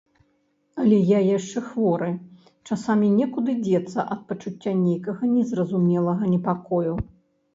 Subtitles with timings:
[0.83, 2.07] Але я яшчэ хворы,
[2.71, 6.93] часамі некуды дзецца ад пачуцця нейкага незразумелага непакою.